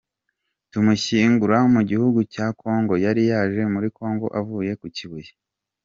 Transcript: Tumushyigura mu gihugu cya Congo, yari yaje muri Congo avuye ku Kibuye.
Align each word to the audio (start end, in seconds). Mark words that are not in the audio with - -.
Tumushyigura 0.71 1.57
mu 1.73 1.81
gihugu 1.89 2.19
cya 2.33 2.47
Congo, 2.61 2.93
yari 3.05 3.21
yaje 3.31 3.61
muri 3.73 3.87
Congo 3.97 4.25
avuye 4.39 4.71
ku 4.81 4.87
Kibuye. 4.95 5.31